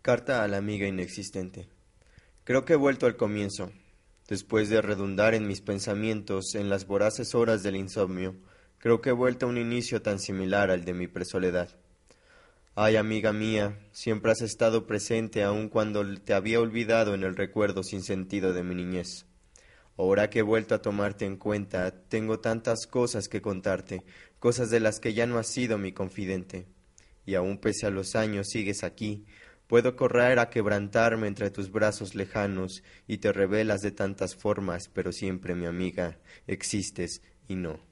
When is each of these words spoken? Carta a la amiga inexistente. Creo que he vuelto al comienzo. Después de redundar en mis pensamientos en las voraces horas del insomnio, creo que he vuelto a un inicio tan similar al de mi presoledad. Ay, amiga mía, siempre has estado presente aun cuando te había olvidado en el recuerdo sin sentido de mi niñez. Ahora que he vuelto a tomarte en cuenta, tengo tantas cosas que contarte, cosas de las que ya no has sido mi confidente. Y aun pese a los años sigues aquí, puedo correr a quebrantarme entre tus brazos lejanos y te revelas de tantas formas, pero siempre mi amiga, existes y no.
Carta 0.00 0.44
a 0.44 0.48
la 0.48 0.58
amiga 0.58 0.86
inexistente. 0.86 1.68
Creo 2.44 2.64
que 2.64 2.74
he 2.74 2.76
vuelto 2.76 3.06
al 3.06 3.16
comienzo. 3.16 3.72
Después 4.28 4.70
de 4.70 4.80
redundar 4.80 5.34
en 5.34 5.46
mis 5.46 5.60
pensamientos 5.60 6.54
en 6.54 6.70
las 6.70 6.86
voraces 6.86 7.34
horas 7.34 7.62
del 7.62 7.76
insomnio, 7.76 8.36
creo 8.78 9.00
que 9.00 9.10
he 9.10 9.12
vuelto 9.12 9.46
a 9.46 9.48
un 9.48 9.58
inicio 9.58 10.00
tan 10.00 10.20
similar 10.20 10.70
al 10.70 10.84
de 10.84 10.94
mi 10.94 11.08
presoledad. 11.08 11.76
Ay, 12.76 12.94
amiga 12.94 13.32
mía, 13.32 13.76
siempre 13.90 14.30
has 14.30 14.40
estado 14.40 14.86
presente 14.86 15.42
aun 15.42 15.68
cuando 15.68 16.04
te 16.20 16.32
había 16.32 16.60
olvidado 16.60 17.12
en 17.12 17.24
el 17.24 17.34
recuerdo 17.34 17.82
sin 17.82 18.04
sentido 18.04 18.52
de 18.52 18.62
mi 18.62 18.76
niñez. 18.76 19.26
Ahora 19.96 20.30
que 20.30 20.38
he 20.38 20.42
vuelto 20.42 20.76
a 20.76 20.80
tomarte 20.80 21.24
en 21.24 21.36
cuenta, 21.36 21.90
tengo 21.90 22.38
tantas 22.38 22.86
cosas 22.86 23.28
que 23.28 23.42
contarte, 23.42 24.04
cosas 24.38 24.70
de 24.70 24.78
las 24.78 25.00
que 25.00 25.12
ya 25.12 25.26
no 25.26 25.38
has 25.38 25.48
sido 25.48 25.76
mi 25.76 25.92
confidente. 25.92 26.66
Y 27.26 27.34
aun 27.34 27.58
pese 27.58 27.86
a 27.86 27.90
los 27.90 28.14
años 28.14 28.46
sigues 28.48 28.84
aquí, 28.84 29.26
puedo 29.68 29.94
correr 29.94 30.40
a 30.40 30.50
quebrantarme 30.50 31.28
entre 31.28 31.50
tus 31.50 31.70
brazos 31.70 32.16
lejanos 32.16 32.82
y 33.06 33.18
te 33.18 33.32
revelas 33.32 33.82
de 33.82 33.92
tantas 33.92 34.34
formas, 34.34 34.88
pero 34.88 35.12
siempre 35.12 35.54
mi 35.54 35.66
amiga, 35.66 36.18
existes 36.48 37.22
y 37.46 37.54
no. 37.54 37.87